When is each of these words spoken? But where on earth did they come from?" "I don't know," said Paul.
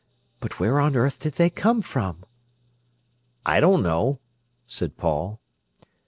But 0.39 0.59
where 0.59 0.79
on 0.79 0.95
earth 0.95 1.19
did 1.19 1.33
they 1.33 1.51
come 1.51 1.83
from?" 1.83 2.25
"I 3.45 3.59
don't 3.59 3.83
know," 3.83 4.17
said 4.65 4.97
Paul. 4.97 5.39